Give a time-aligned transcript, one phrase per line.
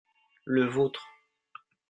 [0.45, 1.05] le vôtre.